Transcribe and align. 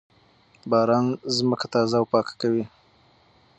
باران 0.69 1.05
ځمکه 1.35 1.65
تازه 1.73 1.95
او 1.99 2.05
پاکه 2.11 2.33
کوي. 2.41 2.63